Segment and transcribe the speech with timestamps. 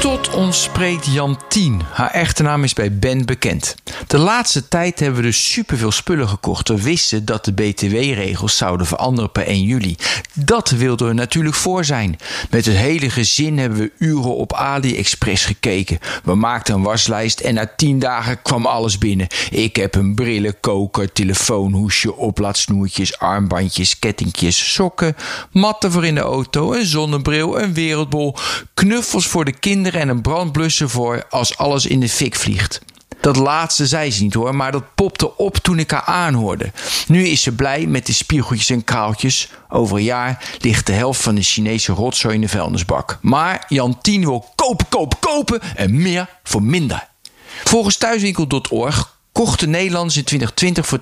[0.00, 1.82] Tot ons spreekt Jantien.
[1.92, 3.74] Haar echte naam is bij Ben bekend.
[4.06, 6.68] De laatste tijd hebben we dus superveel spullen gekocht.
[6.68, 9.96] We wisten dat de BTW-regels zouden veranderen per 1 juli.
[10.34, 12.18] Dat wilden we natuurlijk voor zijn.
[12.50, 15.98] Met het hele gezin hebben we uren op AliExpress gekeken.
[16.24, 19.26] We maakten een waslijst en na 10 dagen kwam alles binnen.
[19.50, 25.16] Ik heb een brillenkoker, telefoonhoesje, oplaadsnoertjes, armbandjes, kettingjes, sokken,
[25.50, 28.34] matten voor in de auto, een zonnebril, een wereldbol,
[28.74, 32.80] knuffels voor de kinderen en een brandblusser voor als alles in de fik vliegt.
[33.20, 36.72] Dat laatste zei ze niet hoor, maar dat popte op toen ik haar aanhoorde.
[37.08, 39.50] Nu is ze blij met de spiegeltjes en kraaltjes.
[39.68, 43.18] Over een jaar ligt de helft van de Chinese rotzooi in de vuilnisbak.
[43.20, 47.08] Maar Jantien wil kopen, kopen, kopen en meer voor minder.
[47.64, 51.00] Volgens thuiswinkel.org kochten Nederlanders in 2020 voor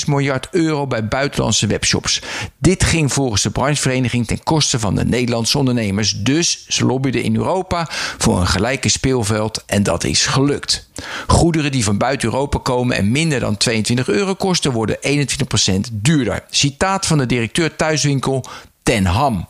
[0.00, 2.20] 2,6 miljard euro bij buitenlandse webshops.
[2.58, 6.22] Dit ging volgens de branchevereniging ten koste van de Nederlandse ondernemers.
[6.22, 7.86] Dus ze lobbyden in Europa
[8.18, 10.88] voor een gelijke speelveld en dat is gelukt.
[11.26, 16.44] Goederen die van buiten Europa komen en minder dan 22 euro kosten, worden 21% duurder.
[16.50, 18.44] Citaat van de directeur thuiswinkel
[18.82, 19.48] Ten Ham.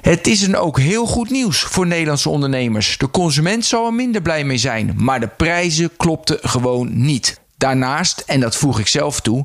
[0.00, 2.98] Het is een ook heel goed nieuws voor Nederlandse ondernemers.
[2.98, 7.40] De consument zal er minder blij mee zijn, maar de prijzen klopten gewoon niet.
[7.56, 9.44] Daarnaast, en dat voeg ik zelf toe,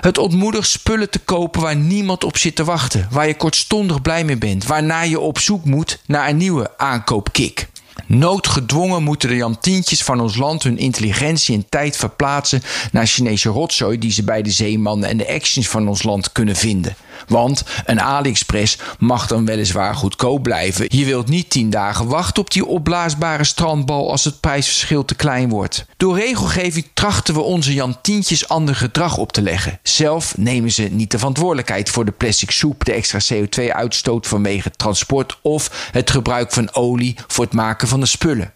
[0.00, 4.24] het ontmoedigt spullen te kopen waar niemand op zit te wachten, waar je kortstondig blij
[4.24, 7.68] mee bent, waarna je op zoek moet naar een nieuwe aankoopkick.
[8.06, 13.98] Noodgedwongen moeten de Jantientjes van ons land hun intelligentie en tijd verplaatsen naar Chinese rotzooi
[13.98, 16.96] die ze bij de zeemannen en de actions van ons land kunnen vinden.
[17.26, 20.86] Want een AliExpress mag dan weliswaar goedkoop blijven.
[20.88, 25.48] Je wilt niet tien dagen wachten op die opblaasbare strandbal als het prijsverschil te klein
[25.48, 25.84] wordt.
[25.96, 29.78] Door regelgeving trachten we onze Jantientjes ander gedrag op te leggen.
[29.82, 35.38] Zelf nemen ze niet de verantwoordelijkheid voor de plastic soep, de extra CO2-uitstoot vanwege transport
[35.42, 38.52] of het gebruik van olie voor het maken van de spullen.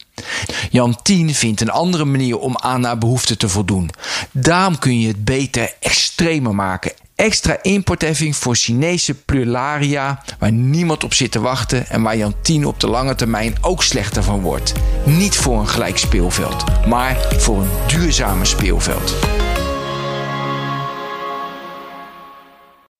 [0.70, 3.90] Jantien vindt een andere manier om aan haar behoeften te voldoen.
[4.30, 11.14] Daarom kun je het beter extremer maken Extra importheffing voor Chinese pluraria waar niemand op
[11.14, 14.72] zit te wachten en waar Jantien op de lange termijn ook slechter van wordt.
[15.06, 19.14] Niet voor een gelijk speelveld, maar voor een duurzame speelveld.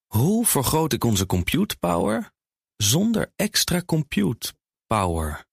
[0.07, 2.33] Hoe vergroot ik onze compute power
[2.77, 4.53] zonder extra compute
[4.87, 5.45] power?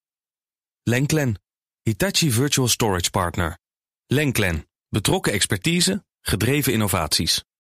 [0.84, 1.42] Lenklen,
[1.82, 3.58] Hitachi Virtual Storage Partner.
[4.06, 7.44] Lenklen, betrokken expertise, gedreven innovaties.